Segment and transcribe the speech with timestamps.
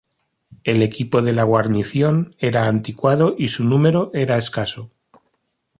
[0.63, 4.89] El equipo de la guarnición era anticuado y su número era escaso.